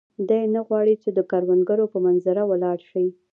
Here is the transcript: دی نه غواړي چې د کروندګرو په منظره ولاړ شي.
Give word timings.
دی 0.29 0.41
نه 0.53 0.61
غواړي 0.67 0.95
چې 1.03 1.09
د 1.17 1.19
کروندګرو 1.31 1.85
په 1.93 1.97
منظره 2.05 2.43
ولاړ 2.47 2.77
شي. 2.89 3.05